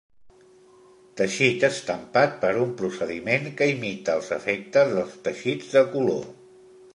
[1.19, 6.27] Teixit estampat per un procediment que imita els efectes dels teixits de color.